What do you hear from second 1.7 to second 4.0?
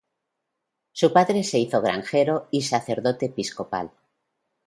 granjero y sacerdote episcopal.